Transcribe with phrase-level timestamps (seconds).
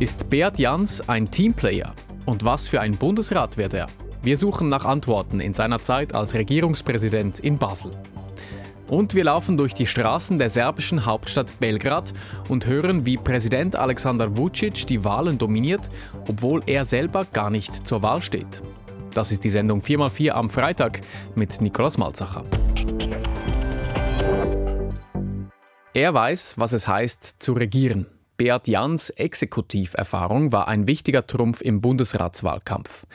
[0.00, 1.92] Ist Beat Jans ein Teamplayer?
[2.26, 3.86] Und was für ein Bundesrat wird er?
[4.22, 7.90] Wir suchen nach Antworten in seiner Zeit als Regierungspräsident in Basel.
[8.88, 12.12] Und wir laufen durch die Straßen der serbischen Hauptstadt Belgrad
[12.48, 15.88] und hören, wie Präsident Alexander Vucic die Wahlen dominiert,
[16.28, 18.62] obwohl er selber gar nicht zur Wahl steht.
[19.14, 21.00] Das ist die Sendung 4x4 am Freitag
[21.34, 22.44] mit Nikolaus Malzacher.
[25.96, 28.06] Er weiß, was es heißt, zu regieren.
[28.36, 33.06] Beat Jans Exekutiverfahrung war ein wichtiger Trumpf im Bundesratswahlkampf.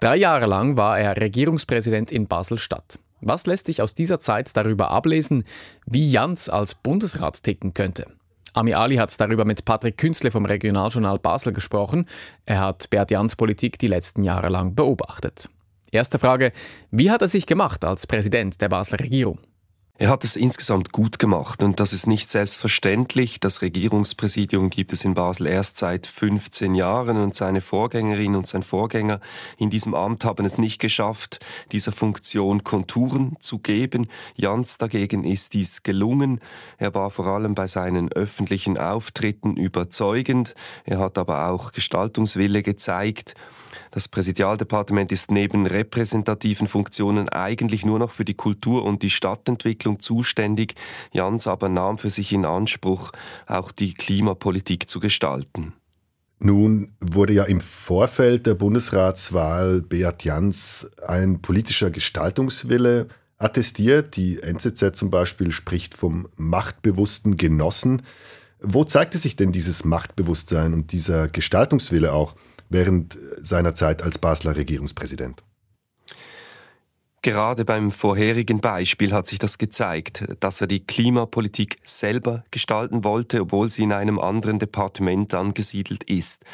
[0.00, 2.98] Drei Jahre lang war er Regierungspräsident in Basel-Stadt.
[3.22, 5.44] Was lässt sich aus dieser Zeit darüber ablesen,
[5.86, 8.06] wie Jans als Bundesrat ticken könnte?
[8.52, 12.06] Ami Ali hat darüber mit Patrick Künzle vom Regionaljournal Basel gesprochen.
[12.44, 15.48] Er hat Beat Jans Politik die letzten Jahre lang beobachtet.
[15.90, 16.52] Erste Frage:
[16.90, 19.38] Wie hat er sich gemacht als Präsident der Basler Regierung?
[19.98, 23.40] Er hat es insgesamt gut gemacht und das ist nicht selbstverständlich.
[23.40, 28.62] Das Regierungspräsidium gibt es in Basel erst seit 15 Jahren und seine Vorgängerin und sein
[28.62, 29.20] Vorgänger
[29.56, 31.40] in diesem Amt haben es nicht geschafft,
[31.72, 34.08] dieser Funktion Konturen zu geben.
[34.34, 36.40] Jans dagegen ist dies gelungen.
[36.76, 40.54] Er war vor allem bei seinen öffentlichen Auftritten überzeugend.
[40.84, 43.34] Er hat aber auch Gestaltungswille gezeigt.
[43.90, 50.00] Das Präsidialdepartement ist neben repräsentativen Funktionen eigentlich nur noch für die Kultur und die Stadtentwicklung
[50.00, 50.74] zuständig.
[51.12, 53.12] Jans aber nahm für sich in Anspruch,
[53.46, 55.72] auch die Klimapolitik zu gestalten.
[56.38, 64.16] Nun wurde ja im Vorfeld der Bundesratswahl Beat Jans ein politischer Gestaltungswille attestiert.
[64.16, 68.02] Die NZZ zum Beispiel spricht vom machtbewussten Genossen.
[68.60, 72.34] Wo zeigte sich denn dieses Machtbewusstsein und dieser Gestaltungswille auch?
[72.68, 75.42] Während seiner Zeit als Basler Regierungspräsident.
[77.26, 83.40] Gerade beim vorherigen Beispiel hat sich das gezeigt, dass er die Klimapolitik selber gestalten wollte,
[83.40, 86.44] obwohl sie in einem anderen Departement angesiedelt ist.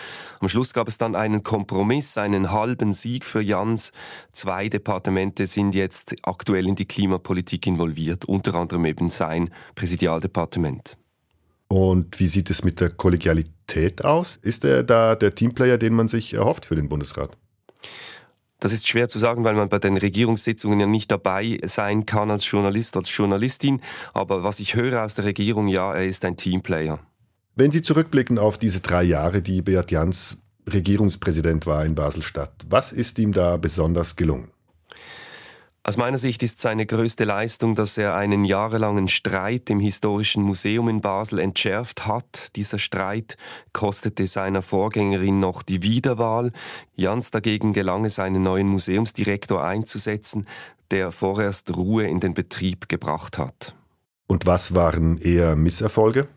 [0.41, 3.93] Am Schluss gab es dann einen Kompromiss, einen halben Sieg für Jans.
[4.33, 10.97] Zwei Departemente sind jetzt aktuell in die Klimapolitik involviert, unter anderem eben sein Präsidialdepartement.
[11.73, 14.37] Und wie sieht es mit der Kollegialität aus?
[14.37, 17.35] Ist er da der Teamplayer, den man sich erhofft für den Bundesrat?
[18.61, 22.31] Das ist schwer zu sagen, weil man bei den Regierungssitzungen ja nicht dabei sein kann
[22.31, 23.81] als Journalist, als Journalistin.
[24.13, 26.99] Aber was ich höre aus der Regierung, ja, er ist ein Teamplayer.
[27.57, 30.37] Wenn Sie zurückblicken auf diese drei Jahre, die Beat Jans
[30.71, 34.52] Regierungspräsident war in Basel-Stadt, was ist ihm da besonders gelungen?
[35.85, 40.89] Aus meiner Sicht ist seine größte Leistung, dass er einen jahrelangen Streit im Historischen Museum
[40.89, 42.55] in Basel entschärft hat.
[42.55, 43.37] Dieser Streit
[43.73, 46.53] kostete seiner Vorgängerin noch die Wiederwahl.
[46.95, 50.47] Jans dagegen gelang es, einen neuen Museumsdirektor einzusetzen,
[50.93, 53.75] der vorerst Ruhe in den Betrieb gebracht hat.
[54.29, 56.29] Und was waren eher Misserfolge?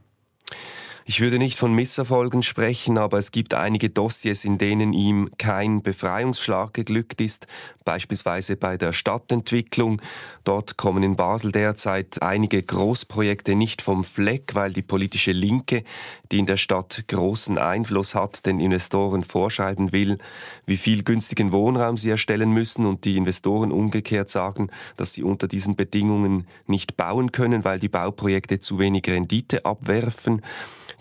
[1.07, 5.83] Ich würde nicht von Misserfolgen sprechen, aber es gibt einige Dossiers, in denen ihm kein
[5.83, 7.45] Befreiungsschlag geglückt ist,
[7.85, 10.01] beispielsweise bei der Stadtentwicklung.
[10.44, 15.84] Dort kommen in Basel derzeit einige Großprojekte nicht vom Fleck, weil die politische Linke,
[16.31, 20.18] die in der Stadt großen Einfluss hat, den Investoren vorschreiben will,
[20.66, 25.47] wie viel günstigen Wohnraum sie erstellen müssen und die Investoren umgekehrt sagen, dass sie unter
[25.47, 30.41] diesen Bedingungen nicht bauen können, weil die Bauprojekte zu wenig Rendite abwerfen.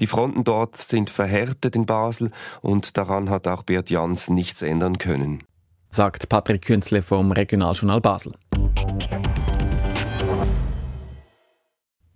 [0.00, 2.30] Die Fronten dort sind verhärtet in Basel
[2.62, 5.44] und daran hat auch Beat Jans nichts ändern können.
[5.94, 8.32] Sagt Patrick Künzle vom Regionaljournal Basel.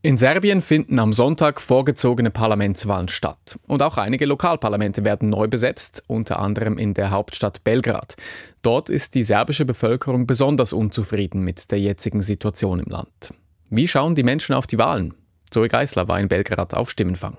[0.02, 3.56] In Serbien finden am Sonntag vorgezogene Parlamentswahlen statt.
[3.68, 8.16] Und auch einige Lokalparlamente werden neu besetzt, unter anderem in der Hauptstadt Belgrad.
[8.62, 13.32] Dort ist die serbische Bevölkerung besonders unzufrieden mit der jetzigen Situation im Land.
[13.70, 15.14] Wie schauen die Menschen auf die Wahlen?
[15.50, 17.36] Zoe Geisler war in Belgrad auf Stimmenfang.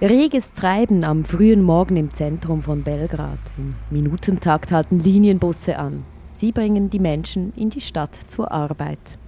[0.00, 3.40] Reges Treiben am frühen Morgen im Zentrum von Belgrad.
[3.56, 6.04] Im Minutentakt halten Linienbusse an.
[6.34, 9.18] Sie bringen die Menschen in die Stadt zur Arbeit.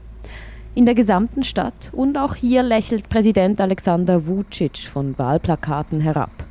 [0.76, 6.44] In der gesamten Stadt und auch hier lächelt Präsident Alexander Vucic von Wahlplakaten herab.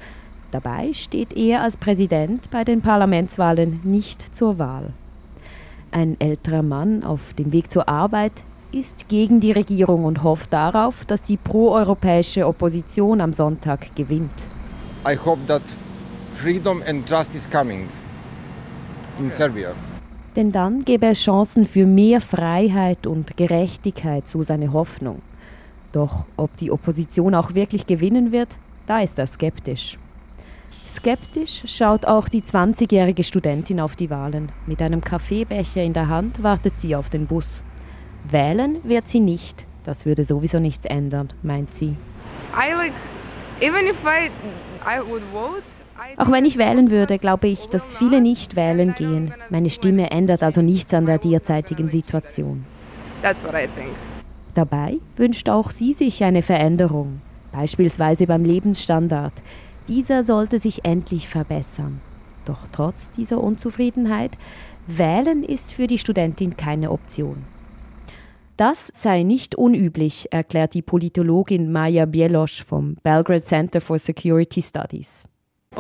[0.52, 4.92] Dabei steht er als Präsident bei den Parlamentswahlen nicht zur Wahl.
[5.92, 8.34] Ein älterer Mann auf dem Weg zur Arbeit
[8.72, 14.32] ist gegen die Regierung und hofft darauf, dass die proeuropäische Opposition am Sonntag gewinnt.
[15.08, 15.62] I hope that
[16.34, 17.88] freedom and justice coming
[19.18, 19.74] in Serbia.
[20.36, 25.22] Denn dann gäbe es Chancen für mehr Freiheit und Gerechtigkeit, so seine Hoffnung.
[25.92, 28.50] Doch ob die Opposition auch wirklich gewinnen wird,
[28.86, 29.98] da ist er skeptisch.
[30.94, 34.52] Skeptisch schaut auch die 20-jährige Studentin auf die Wahlen.
[34.66, 37.64] Mit einem Kaffeebecher in der Hand wartet sie auf den Bus.
[38.30, 41.96] Wählen wird sie nicht, Das würde sowieso nichts ändern, meint sie.
[42.54, 42.94] I like,
[43.60, 44.30] even if I,
[44.86, 45.64] I would vote,
[46.18, 49.34] auch wenn ich wählen würde, glaube ich, dass viele nicht wählen gehen.
[49.50, 52.66] Meine Stimme ändert also nichts an der derzeitigen Situation.
[54.54, 57.22] Dabei wünscht auch sie sich eine Veränderung,
[57.52, 59.34] beispielsweise beim Lebensstandard.
[59.88, 62.00] Dieser sollte sich endlich verbessern.
[62.46, 64.38] Doch trotz dieser Unzufriedenheit,
[64.88, 67.44] wählen ist für die Studentin keine Option.
[68.60, 75.24] Das sei nicht unüblich, erklärt die Politologin Maja Bielosch vom Belgrade Center for Security Studies.
[75.78, 75.80] Uh,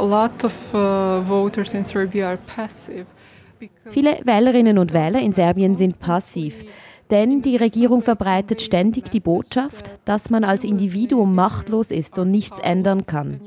[3.91, 6.63] Viele Wählerinnen und Wähler in Serbien sind passiv,
[7.11, 12.59] denn die Regierung verbreitet ständig die Botschaft, dass man als Individuum machtlos ist und nichts
[12.59, 13.41] ändern kann.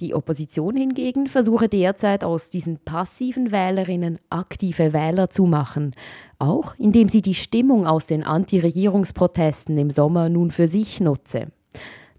[0.00, 5.92] Die Opposition hingegen versuche derzeit aus diesen passiven Wählerinnen aktive Wähler zu machen,
[6.38, 11.48] auch indem sie die Stimmung aus den Anti-Regierungsprotesten im Sommer nun für sich nutze.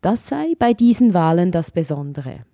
[0.01, 2.45] Das sei bei diesen Wahlen das Besondere.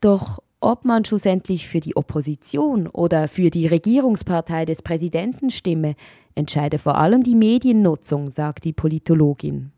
[0.00, 5.94] Doch ob man schlussendlich für die Opposition oder für die Regierungspartei des Präsidenten stimme,
[6.34, 9.70] entscheide vor allem die Mediennutzung, sagt die Politologin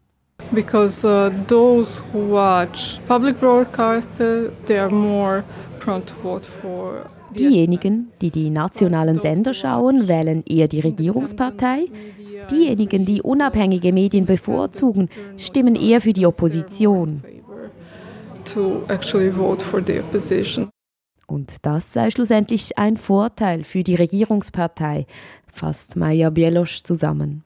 [0.53, 5.45] because uh, those who watch public broadcaster they are more
[5.79, 11.87] prone to vote for Diejenigen, die die nationalen Sender schauen, wählen eher die Regierungspartei.
[12.51, 17.23] Diejenigen, die unabhängige Medien bevorzugen, stimmen eher für die Opposition.
[21.27, 25.07] Und das sei schlussendlich ein Vorteil für die Regierungspartei,
[25.47, 27.44] fasst Maja Bielosch zusammen.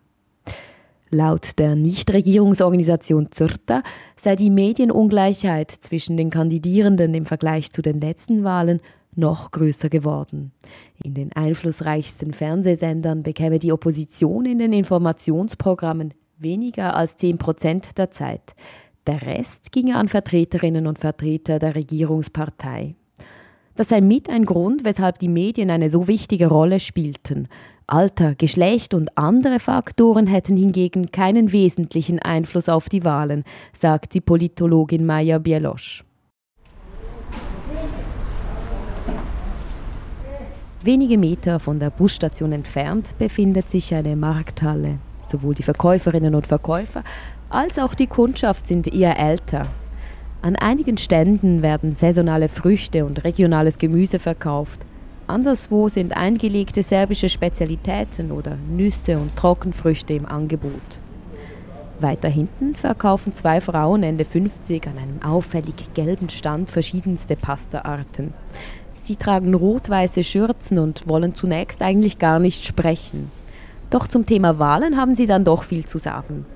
[1.11, 3.83] Laut der Nichtregierungsorganisation ZIRTA
[4.17, 8.81] sei die Medienungleichheit zwischen den Kandidierenden im Vergleich zu den letzten Wahlen
[9.15, 10.53] noch größer geworden.
[11.03, 18.11] In den einflussreichsten Fernsehsendern bekäme die Opposition in den Informationsprogrammen weniger als 10 Prozent der
[18.11, 18.55] Zeit.
[19.07, 22.95] Der Rest ginge an Vertreterinnen und Vertreter der Regierungspartei.
[23.75, 27.49] Das sei mit ein Grund, weshalb die Medien eine so wichtige Rolle spielten.
[27.91, 34.21] Alter, Geschlecht und andere Faktoren hätten hingegen keinen wesentlichen Einfluss auf die Wahlen, sagt die
[34.21, 36.05] Politologin Maja Bielosch.
[40.83, 44.99] Wenige Meter von der Busstation entfernt befindet sich eine Markthalle.
[45.27, 47.03] Sowohl die Verkäuferinnen und Verkäufer
[47.49, 49.67] als auch die Kundschaft sind eher älter.
[50.43, 54.85] An einigen Ständen werden saisonale Früchte und regionales Gemüse verkauft.
[55.29, 60.73] Anderswo sind eingelegte serbische Spezialitäten oder Nüsse und Trockenfrüchte im Angebot.
[62.01, 68.33] Weiter hinten verkaufen zwei Frauen Ende 50 an einem auffällig gelben Stand verschiedenste Pastaarten.
[69.03, 73.31] Sie tragen rot-weiße Schürzen und wollen zunächst eigentlich gar nicht sprechen.
[73.91, 76.47] Doch zum Thema Wahlen haben sie dann doch viel zu sagen.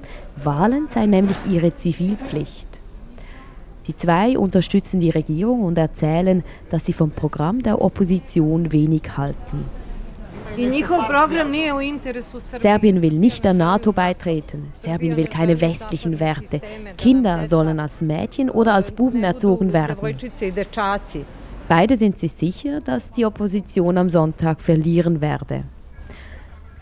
[0.43, 2.82] Wahlen sei nämlich ihre Zivilpflicht.
[3.87, 9.65] Die zwei unterstützen die Regierung und erzählen, dass sie vom Programm der Opposition wenig halten.
[12.59, 14.69] Serbien will nicht der NATO beitreten.
[14.79, 16.61] Serbien will keine westlichen Werte.
[16.99, 19.97] Kinder sollen als Mädchen oder als Buben erzogen werden.
[21.69, 25.65] Beide sind sich sicher, dass die Opposition am Sonntag verlieren werde.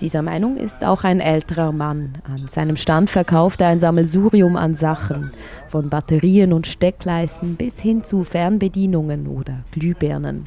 [0.00, 2.14] Dieser Meinung ist auch ein älterer Mann.
[2.24, 5.30] An seinem Stand verkauft er ein Sammelsurium an Sachen,
[5.68, 10.44] von Batterien und Steckleisten bis hin zu Fernbedienungen oder Glühbirnen.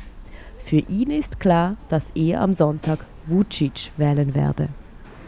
[0.64, 4.70] Für ihn ist klar, dass er am Sonntag Vucic wählen werde.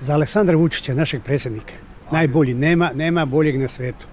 [0.02, 1.74] Za Aleksandra Vucic, našeg predsjednika.
[2.12, 4.08] Najbolji, nema, nema boljeg na svetu.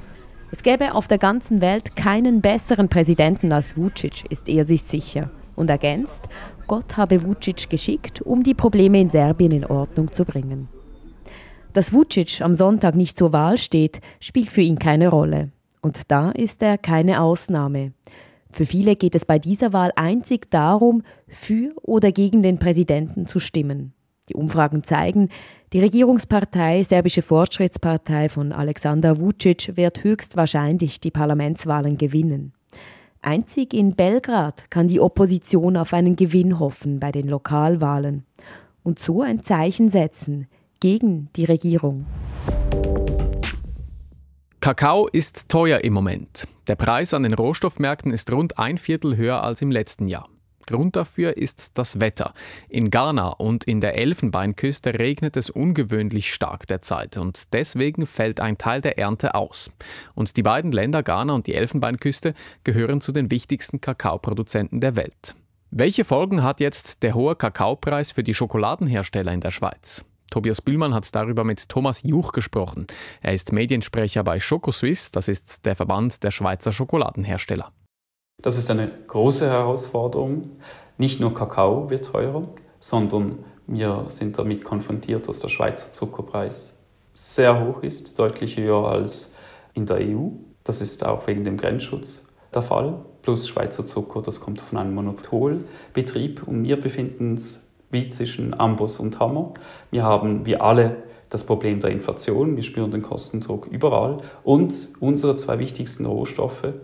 [0.51, 5.31] Es gäbe auf der ganzen Welt keinen besseren Präsidenten als Vucic, ist er sich sicher.
[5.55, 6.29] Und ergänzt,
[6.67, 10.69] Gott habe Vucic geschickt, um die Probleme in Serbien in Ordnung zu bringen.
[11.73, 15.53] Dass Vucic am Sonntag nicht zur Wahl steht, spielt für ihn keine Rolle.
[15.81, 17.93] Und da ist er keine Ausnahme.
[18.51, 23.39] Für viele geht es bei dieser Wahl einzig darum, für oder gegen den Präsidenten zu
[23.39, 23.95] stimmen.
[24.29, 25.31] Die Umfragen zeigen,
[25.73, 32.53] die Regierungspartei Serbische Fortschrittspartei von Alexander Vucic wird höchstwahrscheinlich die Parlamentswahlen gewinnen.
[33.25, 38.25] Einzig in Belgrad kann die Opposition auf einen Gewinn hoffen bei den Lokalwahlen
[38.83, 40.49] und so ein Zeichen setzen
[40.81, 42.05] gegen die Regierung.
[44.59, 46.49] Kakao ist teuer im Moment.
[46.67, 50.29] Der Preis an den Rohstoffmärkten ist rund ein Viertel höher als im letzten Jahr.
[50.67, 52.35] Grund dafür ist das Wetter.
[52.69, 58.59] In Ghana und in der Elfenbeinküste regnet es ungewöhnlich stark derzeit und deswegen fällt ein
[58.59, 59.71] Teil der Ernte aus.
[60.15, 65.35] Und die beiden Länder Ghana und die Elfenbeinküste gehören zu den wichtigsten Kakaoproduzenten der Welt.
[65.71, 70.05] Welche Folgen hat jetzt der hohe Kakaopreis für die Schokoladenhersteller in der Schweiz?
[70.31, 72.87] Tobias Bühlmann hat darüber mit Thomas Juch gesprochen.
[73.21, 77.71] Er ist Mediensprecher bei SchokoSwiss, das ist der Verband der Schweizer Schokoladenhersteller.
[78.41, 80.51] Das ist eine große Herausforderung.
[80.99, 82.49] Nicht nur Kakao wird teurer,
[82.81, 83.37] sondern
[83.67, 86.85] wir sind damit konfrontiert, dass der Schweizer Zuckerpreis
[87.15, 89.35] sehr hoch ist, deutlich höher als
[89.75, 90.29] in der EU.
[90.65, 94.95] Das ist auch wegen dem Grenzschutz der Fall plus Schweizer Zucker, das kommt von einem
[94.95, 96.47] Monopolbetrieb.
[96.47, 99.55] Und wir befinden uns wie zwischen Amboss und Hammer.
[99.91, 102.57] Wir haben, wie alle, das Problem der Inflation.
[102.57, 104.19] Wir spüren den Kostendruck überall.
[104.45, 106.75] Und unsere zwei wichtigsten Rohstoffe,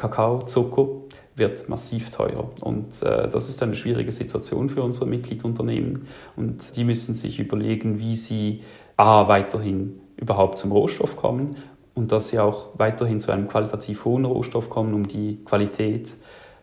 [0.00, 0.88] Kakao, Zucker,
[1.36, 2.50] wird massiv teurer.
[2.60, 6.06] Und äh, das ist eine schwierige Situation für unsere Mitgliedunternehmen.
[6.36, 8.62] Und die müssen sich überlegen, wie sie
[8.96, 11.56] A, weiterhin überhaupt zum Rohstoff kommen
[11.94, 16.16] und dass sie auch weiterhin zu einem qualitativ hohen Rohstoff kommen, um die Qualität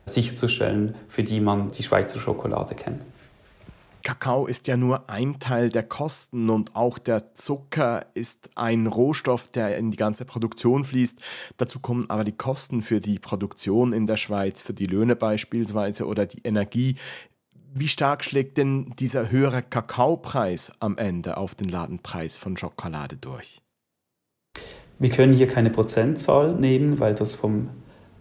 [0.06, 3.06] sicherzustellen, für die man die Schweizer Schokolade kennt.
[4.04, 9.50] Kakao ist ja nur ein Teil der Kosten und auch der Zucker ist ein Rohstoff,
[9.50, 11.20] der in die ganze Produktion fließt.
[11.58, 16.06] Dazu kommen aber die Kosten für die Produktion in der Schweiz, für die Löhne beispielsweise
[16.06, 16.96] oder die Energie.
[17.74, 23.62] Wie stark schlägt denn dieser höhere Kakaopreis am Ende auf den Ladenpreis von Schokolade durch?
[25.00, 27.70] Wir können hier keine Prozentzahl nehmen, weil das vom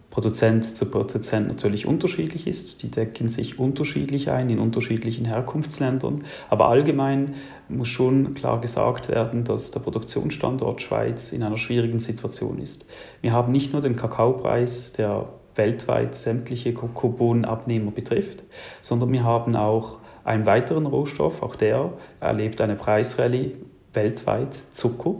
[0.09, 2.81] Produzent zu Produzent natürlich unterschiedlich ist.
[2.83, 6.23] Die decken sich unterschiedlich ein in unterschiedlichen Herkunftsländern.
[6.49, 7.35] Aber allgemein
[7.69, 12.89] muss schon klar gesagt werden, dass der Produktionsstandort Schweiz in einer schwierigen Situation ist.
[13.21, 18.43] Wir haben nicht nur den Kakaopreis, der weltweit sämtliche Kokobohnenabnehmer betrifft,
[18.81, 23.53] sondern wir haben auch einen weiteren Rohstoff, auch der erlebt eine Preisrallye
[23.93, 25.15] weltweit, Zucker.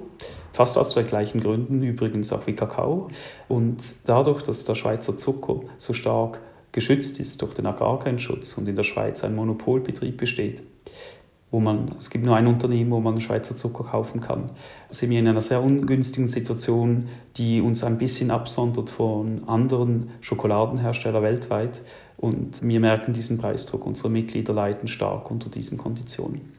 [0.58, 3.10] Fast aus den gleichen Gründen, übrigens auch wie Kakao.
[3.48, 6.40] Und dadurch, dass der Schweizer Zucker so stark
[6.72, 10.64] geschützt ist durch den Agrargrenzschutz und in der Schweiz ein Monopolbetrieb besteht,
[11.52, 14.50] wo man, es gibt nur ein Unternehmen, wo man Schweizer Zucker kaufen kann,
[14.90, 21.22] sind wir in einer sehr ungünstigen Situation, die uns ein bisschen absondert von anderen Schokoladenherstellern
[21.22, 21.84] weltweit.
[22.18, 23.86] Und wir merken diesen Preisdruck.
[23.86, 26.57] Unsere Mitglieder leiden stark unter diesen Konditionen.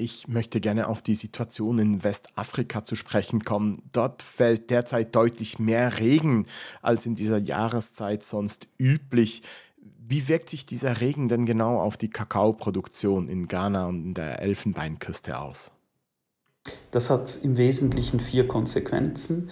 [0.00, 3.82] Ich möchte gerne auf die Situation in Westafrika zu sprechen kommen.
[3.92, 6.46] Dort fällt derzeit deutlich mehr Regen
[6.80, 9.42] als in dieser Jahreszeit sonst üblich.
[9.76, 14.40] Wie wirkt sich dieser Regen denn genau auf die Kakaoproduktion in Ghana und in der
[14.40, 15.70] Elfenbeinküste aus?
[16.92, 19.50] Das hat im Wesentlichen vier Konsequenzen.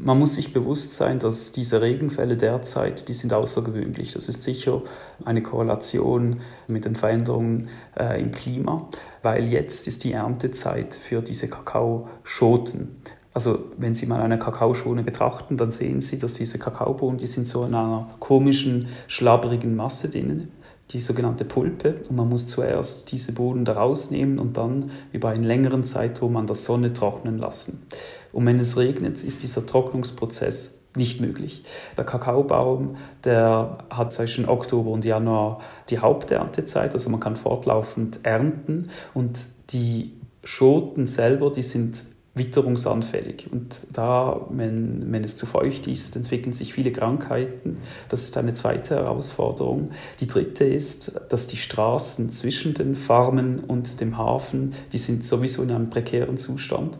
[0.00, 4.12] Man muss sich bewusst sein, dass diese Regenfälle derzeit, die sind außergewöhnlich.
[4.12, 4.82] Das ist sicher
[5.24, 6.38] eine Korrelation
[6.68, 8.88] mit den Veränderungen äh, im Klima,
[9.22, 12.96] weil jetzt ist die Erntezeit für diese Kakaoschoten.
[13.34, 17.48] Also wenn Sie mal eine Kakaoschone betrachten, dann sehen Sie, dass diese Kakaobohnen, die sind
[17.48, 20.52] so in einer komischen, schlabberigen Masse drinnen
[20.90, 25.44] die sogenannte Pulpe und man muss zuerst diese Bohnen da rausnehmen und dann über einen
[25.44, 27.86] längeren Zeitraum an der Sonne trocknen lassen.
[28.32, 31.64] Und wenn es regnet, ist dieser Trocknungsprozess nicht möglich.
[31.96, 38.88] Der Kakaobaum, der hat zwischen Oktober und Januar die Haupterntezeit, also man kann fortlaufend ernten
[39.14, 40.12] und die
[40.44, 42.04] Schoten selber, die sind
[42.34, 43.48] witterungsanfällig.
[43.50, 47.78] Und da, wenn, wenn es zu feucht ist, entwickeln sich viele Krankheiten.
[48.08, 49.90] Das ist eine zweite Herausforderung.
[50.20, 55.62] Die dritte ist, dass die Straßen zwischen den Farmen und dem Hafen, die sind sowieso
[55.62, 56.98] in einem prekären Zustand.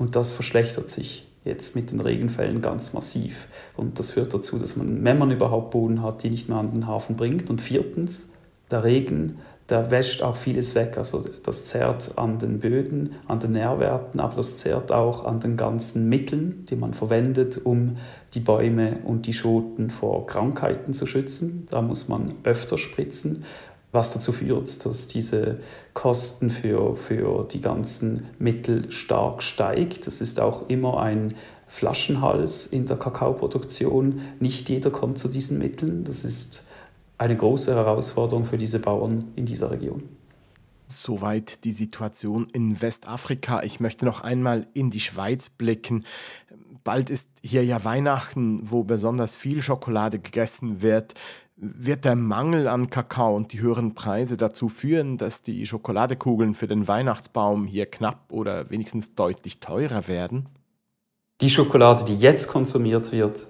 [0.00, 3.48] Und das verschlechtert sich jetzt mit den Regenfällen ganz massiv.
[3.76, 6.72] Und das führt dazu, dass man, wenn man überhaupt Boden hat, die nicht mehr an
[6.72, 7.50] den Hafen bringt.
[7.50, 8.32] Und viertens,
[8.70, 9.36] der Regen,
[9.68, 10.96] der wäscht auch vieles weg.
[10.96, 15.58] Also das zerrt an den Böden, an den Nährwerten, aber das zerrt auch an den
[15.58, 17.98] ganzen Mitteln, die man verwendet, um
[18.32, 21.68] die Bäume und die Schoten vor Krankheiten zu schützen.
[21.70, 23.44] Da muss man öfter spritzen
[23.92, 25.60] was dazu führt, dass diese
[25.94, 30.06] Kosten für, für die ganzen Mittel stark steigt.
[30.06, 31.34] Das ist auch immer ein
[31.66, 34.20] Flaschenhals in der Kakaoproduktion.
[34.38, 36.04] Nicht jeder kommt zu diesen Mitteln.
[36.04, 36.66] Das ist
[37.18, 40.02] eine große Herausforderung für diese Bauern in dieser Region.
[40.86, 43.62] Soweit die Situation in Westafrika.
[43.62, 46.04] Ich möchte noch einmal in die Schweiz blicken.
[46.84, 51.14] Bald ist hier ja Weihnachten, wo besonders viel Schokolade gegessen wird.
[51.56, 56.66] Wird der Mangel an Kakao und die höheren Preise dazu führen, dass die Schokoladekugeln für
[56.66, 60.48] den Weihnachtsbaum hier knapp oder wenigstens deutlich teurer werden?
[61.40, 63.48] Die Schokolade, die jetzt konsumiert wird,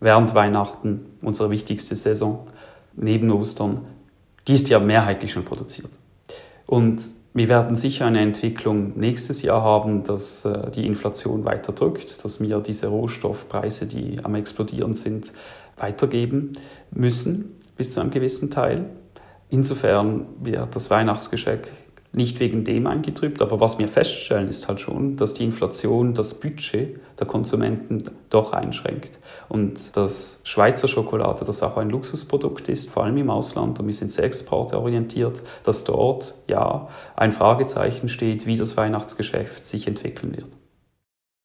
[0.00, 2.46] während Weihnachten, unsere wichtigste Saison,
[2.94, 3.84] neben Ostern,
[4.46, 5.90] die ist ja mehrheitlich schon produziert.
[6.66, 12.24] Und wir werden sicher eine Entwicklung nächstes Jahr haben, dass äh, die Inflation weiter drückt,
[12.24, 15.32] dass wir diese Rohstoffpreise, die am explodieren sind,
[15.76, 16.52] weitergeben
[16.90, 17.56] müssen.
[17.76, 18.90] bis zu einem gewissen Teil.
[19.48, 21.70] Insofern wird das Weihnachtsgeschenk
[22.12, 26.40] nicht wegen dem eingetrübt, aber was wir feststellen, ist halt schon, dass die Inflation das
[26.40, 29.20] Budget der Konsumenten doch einschränkt.
[29.48, 33.94] Und dass Schweizer Schokolade, das auch ein Luxusprodukt ist, vor allem im Ausland, und wir
[33.94, 40.50] sind sehr exportorientiert, dass dort ja ein Fragezeichen steht, wie das Weihnachtsgeschäft sich entwickeln wird.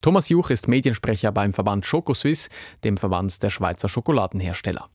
[0.02, 2.50] Thomas Juch ist Mediensprecher beim Verband Schokoswiss,
[2.84, 4.86] dem Verband der Schweizer Schokoladenhersteller.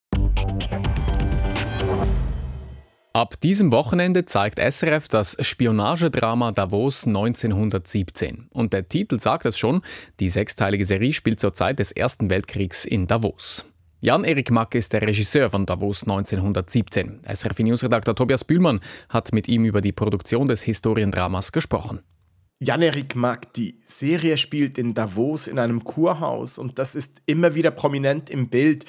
[3.20, 8.48] Ab diesem Wochenende zeigt SRF das Spionagedrama Davos 1917.
[8.48, 9.82] Und der Titel sagt es schon,
[10.20, 13.66] die sechsteilige Serie spielt zur Zeit des Ersten Weltkriegs in Davos.
[14.00, 17.20] Jan-Erik Mack ist der Regisseur von Davos 1917.
[17.30, 22.00] SRF Newsredakteur Tobias Bühlmann hat mit ihm über die Produktion des Historiendramas gesprochen.
[22.62, 27.70] Jan-Erik Mack, die Serie spielt in Davos in einem Kurhaus und das ist immer wieder
[27.70, 28.86] prominent im Bild.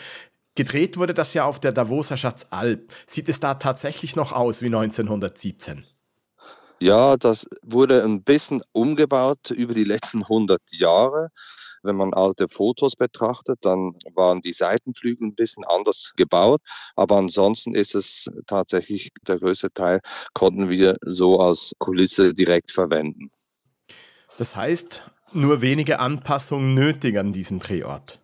[0.55, 2.91] Gedreht wurde das ja auf der Davoser Schatzalp.
[3.07, 5.85] Sieht es da tatsächlich noch aus wie 1917?
[6.79, 11.29] Ja, das wurde ein bisschen umgebaut über die letzten 100 Jahre.
[11.83, 16.61] Wenn man alte Fotos betrachtet, dann waren die Seitenflügel ein bisschen anders gebaut.
[16.95, 19.99] Aber ansonsten ist es tatsächlich, der größte Teil
[20.33, 23.31] konnten wir so als Kulisse direkt verwenden.
[24.37, 28.20] Das heißt, nur wenige Anpassungen nötig an diesem Drehort.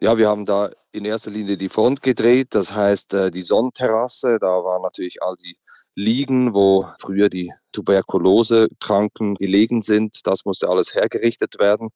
[0.00, 4.38] Ja, wir haben da in erster Linie die Front gedreht, das heißt äh, die Sonnenterrasse,
[4.40, 5.58] da waren natürlich all die
[5.96, 10.20] Liegen, wo früher die Tuberkulose-Kranken gelegen sind.
[10.24, 11.88] Das musste alles hergerichtet werden.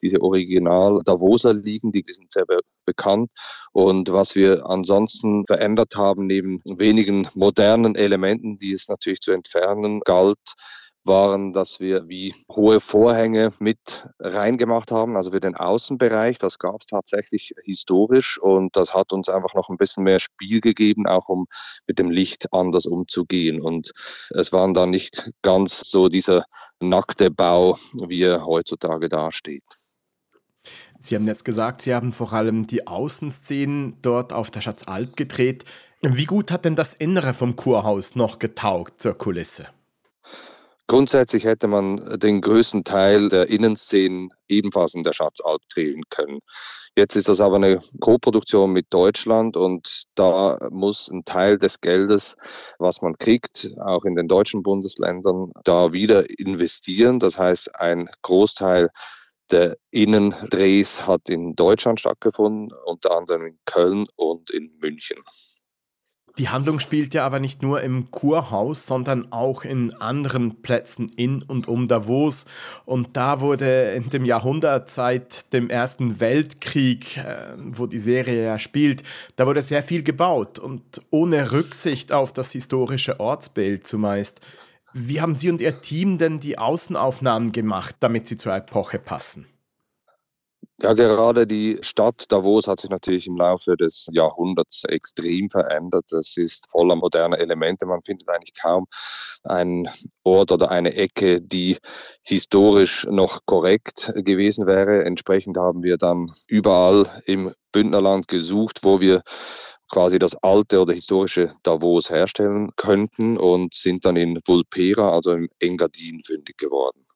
[0.00, 3.32] Diese Original Davoser Liegen, die sind sehr be bekannt.
[3.72, 10.00] Und was wir ansonsten verändert haben, neben wenigen modernen Elementen, die es natürlich zu entfernen
[10.04, 10.38] galt,
[11.08, 16.38] waren, dass wir wie hohe Vorhänge mit reingemacht haben, also für den Außenbereich.
[16.38, 20.60] Das gab es tatsächlich historisch und das hat uns einfach noch ein bisschen mehr Spiel
[20.60, 21.46] gegeben, auch um
[21.86, 23.60] mit dem Licht anders umzugehen.
[23.60, 23.92] Und
[24.30, 26.44] es waren dann nicht ganz so dieser
[26.80, 29.64] nackte Bau, wie er heutzutage dasteht.
[31.00, 35.64] Sie haben jetzt gesagt, Sie haben vor allem die Außenszenen dort auf der Schatzalp gedreht.
[36.02, 39.68] Wie gut hat denn das Innere vom Kurhaus noch getaugt zur Kulisse?
[40.88, 46.40] Grundsätzlich hätte man den größten Teil der Innenszenen ebenfalls in der Schatzalp drehen können.
[46.96, 52.36] Jetzt ist das aber eine Co-Produktion mit Deutschland und da muss ein Teil des Geldes,
[52.78, 57.20] was man kriegt, auch in den deutschen Bundesländern, da wieder investieren.
[57.20, 58.88] Das heißt, ein Großteil
[59.50, 65.18] der Innendrehs hat in Deutschland stattgefunden, unter anderem in Köln und in München.
[66.38, 71.42] Die Handlung spielt ja aber nicht nur im Kurhaus, sondern auch in anderen Plätzen in
[71.42, 72.46] und um Davos.
[72.84, 78.58] Und da wurde in dem Jahrhundert seit dem Ersten Weltkrieg, äh, wo die Serie ja
[78.60, 79.02] spielt,
[79.34, 84.40] da wurde sehr viel gebaut und ohne Rücksicht auf das historische Ortsbild zumeist.
[84.92, 89.46] Wie haben Sie und Ihr Team denn die Außenaufnahmen gemacht, damit sie zur Epoche passen?
[90.80, 96.12] Ja, gerade die Stadt Davos hat sich natürlich im Laufe des Jahrhunderts extrem verändert.
[96.12, 97.84] Es ist voller moderner Elemente.
[97.84, 98.86] Man findet eigentlich kaum
[99.42, 99.88] einen
[100.22, 101.78] Ort oder eine Ecke, die
[102.22, 105.04] historisch noch korrekt gewesen wäre.
[105.04, 109.22] Entsprechend haben wir dann überall im Bündnerland gesucht, wo wir
[109.90, 115.48] quasi das alte oder historische Davos herstellen könnten und sind dann in Vulpera, also im
[115.58, 117.07] Engadin, fündig geworden.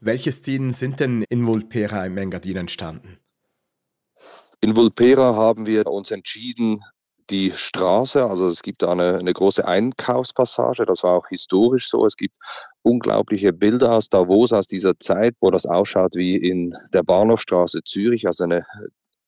[0.00, 3.18] Welche Szenen sind denn in Vulpera im Engadin entstanden?
[4.60, 6.82] In Vulpera haben wir uns entschieden,
[7.30, 12.06] die Straße, also es gibt da eine, eine große Einkaufspassage, das war auch historisch so.
[12.06, 12.34] Es gibt
[12.82, 18.26] unglaubliche Bilder aus Davos aus dieser Zeit, wo das ausschaut wie in der Bahnhofstraße Zürich,
[18.26, 18.64] also eine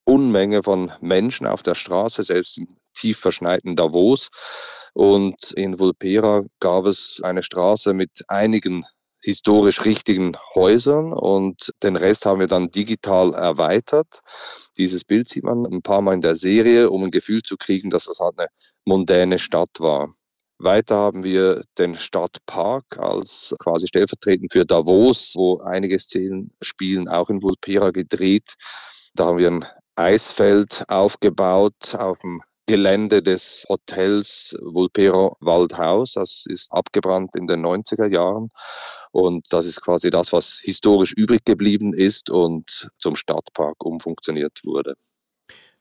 [0.04, 4.28] Unmenge von Menschen auf der Straße, selbst im tief verschneiten Davos.
[4.92, 8.84] Und in Vulpera gab es eine Straße mit einigen
[9.24, 14.20] historisch richtigen Häusern und den Rest haben wir dann digital erweitert.
[14.76, 17.88] Dieses Bild sieht man ein paar Mal in der Serie, um ein Gefühl zu kriegen,
[17.88, 18.48] dass das halt eine
[18.84, 20.10] mondäne Stadt war.
[20.58, 27.30] Weiter haben wir den Stadtpark als quasi stellvertretend für Davos, wo einige Szenen spielen, auch
[27.30, 28.54] in Vulpera gedreht.
[29.14, 29.64] Da haben wir ein
[29.96, 36.12] Eisfeld aufgebaut auf dem Gelände des Hotels Vulpero Waldhaus.
[36.12, 38.50] Das ist abgebrannt in den 90er Jahren.
[39.14, 44.96] Und das ist quasi das, was historisch übrig geblieben ist und zum Stadtpark umfunktioniert wurde.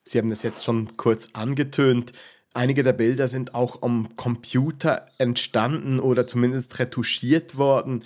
[0.04, 2.12] Sie haben es jetzt schon kurz angetönt.
[2.54, 8.04] Einige der Bilder sind auch am Computer entstanden oder zumindest retuschiert worden.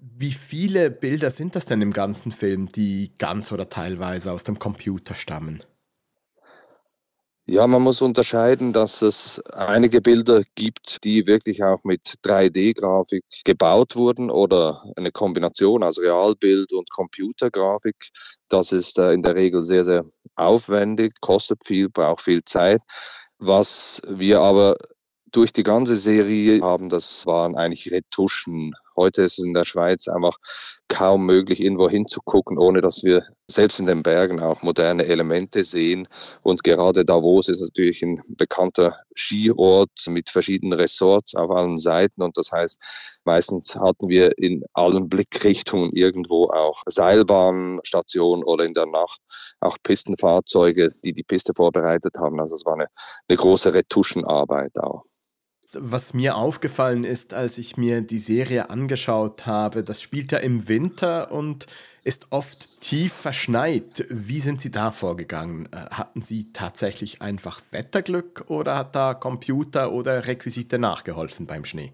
[0.00, 4.60] Wie viele Bilder sind das denn im ganzen Film, die ganz oder teilweise aus dem
[4.60, 5.64] Computer stammen?
[7.46, 13.96] Ja, man muss unterscheiden, dass es einige Bilder gibt, die wirklich auch mit 3D-Grafik gebaut
[13.96, 18.12] wurden oder eine Kombination, also Realbild und Computergrafik.
[18.48, 22.80] Das ist äh, in der Regel sehr, sehr aufwendig, kostet viel, braucht viel Zeit.
[23.38, 24.78] Was wir aber
[25.30, 28.72] durch die ganze Serie haben, das waren eigentlich Retuschen.
[28.96, 30.38] Heute ist es in der Schweiz einfach
[30.88, 36.08] kaum möglich, irgendwo hinzugucken, ohne dass wir selbst in den Bergen auch moderne Elemente sehen.
[36.42, 42.22] Und gerade Davos ist natürlich ein bekannter Skiort mit verschiedenen Resorts auf allen Seiten.
[42.22, 42.80] Und das heißt,
[43.24, 49.20] meistens hatten wir in allen Blickrichtungen irgendwo auch Seilbahnstationen oder in der Nacht
[49.60, 52.40] auch Pistenfahrzeuge, die die Piste vorbereitet haben.
[52.40, 52.88] Also es war eine,
[53.28, 55.04] eine große Retuschenarbeit auch
[55.80, 60.68] was mir aufgefallen ist, als ich mir die Serie angeschaut habe, das spielt ja im
[60.68, 61.66] Winter und
[62.04, 64.06] ist oft tief verschneit.
[64.10, 65.66] Wie sind Sie da vorgegangen?
[65.72, 71.92] Äh, hatten Sie tatsächlich einfach Wetterglück oder hat da Computer oder Requisite nachgeholfen beim Schnee?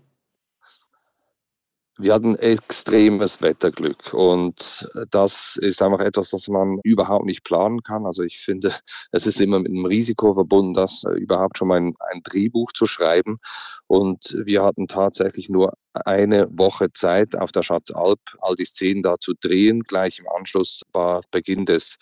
[2.00, 8.06] Wir hatten extremes Wetterglück und das ist einfach etwas, was man überhaupt nicht planen kann.
[8.06, 8.74] Also ich finde,
[9.12, 12.86] es ist immer mit einem Risiko verbunden, das überhaupt schon mal ein, ein Drehbuch zu
[12.86, 13.38] schreiben.
[13.86, 19.18] Und wir hatten tatsächlich nur eine Woche Zeit auf der Schatzalp, all die Szenen da
[19.18, 19.80] zu drehen.
[19.80, 21.96] Gleich im Anschluss war Beginn des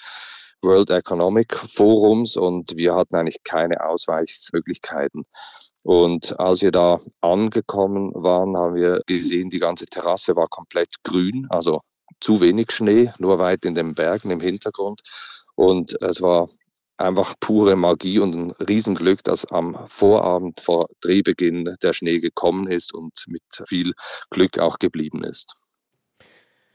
[0.61, 5.25] World Economic Forums und wir hatten eigentlich keine Ausweichmöglichkeiten.
[5.85, 11.47] Und als wir da angekommen waren, haben wir gesehen, die ganze Terrasse war komplett grün,
[11.51, 11.81] also
[12.21, 15.03] zu wenig Schnee, nur weit in den Bergen im Hintergrund.
[15.55, 16.49] Und es war
[16.97, 22.93] einfach pure Magie und ein Riesenglück, dass am Vorabend vor Drehbeginn der Schnee gekommen ist
[22.93, 23.95] und mit viel
[24.31, 25.55] Glück auch geblieben ist.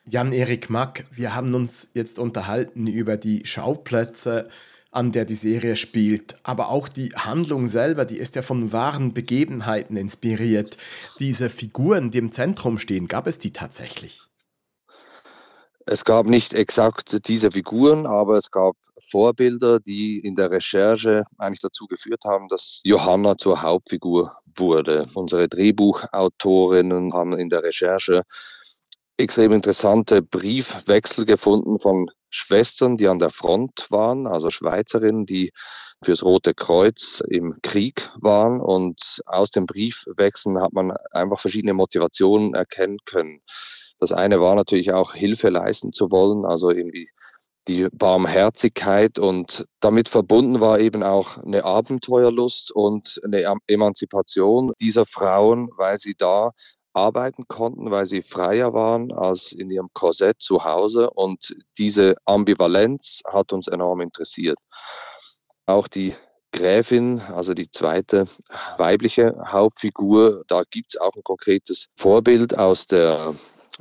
[0.06, 4.50] Jan-Erik Mack, wir haben uns jetzt unterhalten über die Schauplätze,
[4.94, 6.36] an der die Serie spielt.
[6.44, 10.78] Aber auch die Handlung selber, die ist ja von wahren Begebenheiten inspiriert.
[11.20, 14.22] Diese Figuren, die im Zentrum stehen, gab es die tatsächlich?
[15.86, 18.76] Es gab nicht exakt diese Figuren, aber es gab
[19.10, 25.06] Vorbilder, die in der Recherche eigentlich dazu geführt haben, dass Johanna zur Hauptfigur wurde.
[25.14, 28.24] Unsere Drehbuchautorinnen haben in der Recherche
[29.18, 35.52] extrem interessante Briefwechsel gefunden von Schwestern, die an der Front waren, also Schweizerinnen, die
[36.04, 38.60] fürs Rote Kreuz im Krieg waren.
[38.60, 43.42] Und aus dem Briefwechseln hat man einfach verschiedene Motivationen erkennen können.
[44.00, 47.10] Das eine war natürlich auch Hilfe leisten zu wollen, also irgendwie
[47.68, 55.70] die Barmherzigkeit und damit verbunden war eben auch eine Abenteuerlust und eine Emanzipation dieser Frauen,
[55.78, 56.52] weil sie da
[56.94, 61.10] arbeiten konnten, weil sie freier waren als in ihrem Korsett zu Hause.
[61.10, 64.60] Und diese Ambivalenz hat uns enorm interessiert.
[65.66, 66.16] Auch die
[66.52, 68.28] Gräfin, also die zweite
[68.78, 73.34] weibliche Hauptfigur, da gibt es auch ein konkretes Vorbild aus der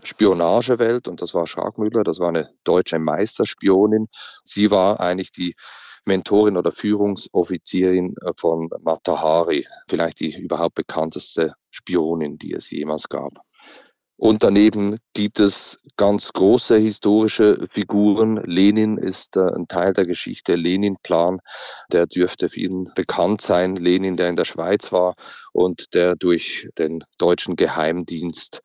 [0.02, 4.08] Spionagewelt und das war Schragmüller, das war eine deutsche Meisterspionin.
[4.44, 5.54] Sie war eigentlich die
[6.04, 13.32] Mentorin oder Führungsoffizierin äh, von Matahari, vielleicht die überhaupt bekannteste Spionin, die es jemals gab.
[14.16, 18.36] Und daneben gibt es ganz große historische Figuren.
[18.44, 20.54] Lenin ist äh, ein Teil der Geschichte.
[20.54, 21.40] Lenin-Plan,
[21.90, 23.74] der dürfte vielen bekannt sein.
[23.74, 25.14] Lenin, der in der Schweiz war
[25.52, 28.62] und der durch den deutschen Geheimdienst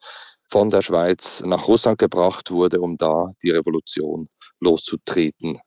[0.50, 5.60] von der Schweiz nach Russland gebracht wurde, um da die Revolution loszutreten.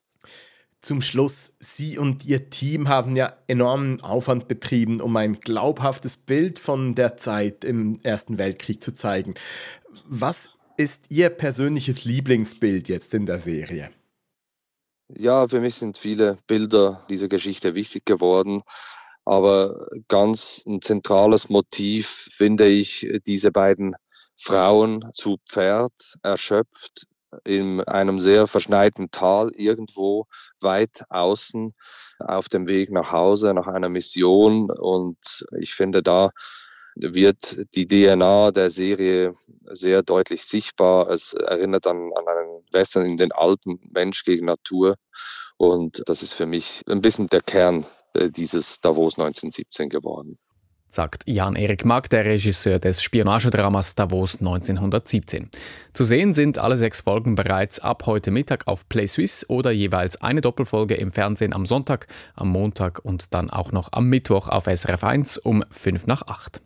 [0.83, 6.59] Zum Schluss, Sie und Ihr Team haben ja enormen Aufwand betrieben, um ein glaubhaftes Bild
[6.59, 9.35] von der Zeit im Ersten Weltkrieg zu zeigen.
[10.07, 13.90] Was ist Ihr persönliches Lieblingsbild jetzt in der Serie?
[15.09, 18.62] Ja, für mich sind viele Bilder dieser Geschichte wichtig geworden.
[19.27, 23.95] Aber ganz ein zentrales Motiv finde ich diese beiden
[24.37, 27.07] Frauen zu Pferd, erschöpft,
[27.45, 30.27] in einem sehr verschneiten Tal irgendwo
[30.61, 31.75] weit außen
[32.19, 34.71] auf dem Weg nach Hause, nach einer Mission.
[34.71, 35.19] Und
[35.59, 36.31] ich finde, da
[36.97, 41.09] wird die DNA der Serie sehr deutlich sichtbar.
[41.11, 44.97] Es erinnert an, an einen Western in den Alpen, Mensch gegen Natur.
[45.57, 50.38] Und das ist für mich ein bisschen der Kern äh, dieses Davos 1917 geworden
[50.90, 55.48] sagt Jan-Erik Mag, der Regisseur des Spionagedramas Davos 1917.
[55.92, 60.20] Zu sehen sind alle sechs Folgen bereits ab heute Mittag auf Play Suisse oder jeweils
[60.20, 64.64] eine Doppelfolge im Fernsehen am Sonntag, am Montag und dann auch noch am Mittwoch auf
[64.64, 66.61] SRF 1 um 5 nach 8.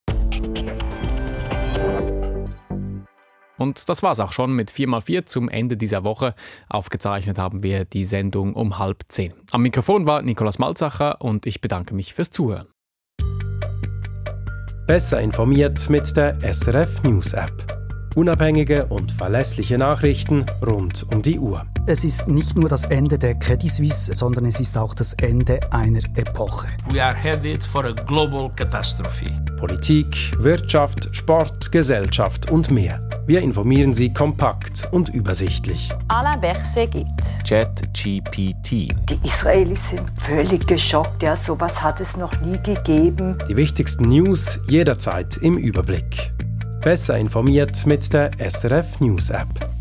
[3.56, 6.34] Und das war's auch schon mit 4x4 zum Ende dieser Woche.
[6.68, 9.32] Aufgezeichnet haben wir die Sendung um halb zehn.
[9.52, 12.73] Am Mikrofon war Nikolaus Malzacher und ich bedanke mich fürs Zuhören.
[14.86, 17.83] Besser informiert mit der SRF News App.
[18.14, 21.66] Unabhängige und verlässliche Nachrichten rund um die Uhr.
[21.86, 25.58] Es ist nicht nur das Ende der Credit Suisse, sondern es ist auch das Ende
[25.72, 26.68] einer Epoche.
[26.90, 29.26] We are headed for a global catastrophe.
[29.58, 33.00] Politik, Wirtschaft, Sport, Gesellschaft und mehr.
[33.26, 35.90] Wir informieren Sie kompakt und übersichtlich.
[36.08, 36.94] Alain Berset
[37.48, 38.70] ChatGPT.
[38.70, 41.22] Die Israelis sind völlig geschockt.
[41.22, 43.38] Ja, sowas hat es noch nie gegeben.
[43.48, 46.32] Die wichtigsten News jederzeit im Überblick.
[46.84, 49.73] Besser informiert mit der SRF News App.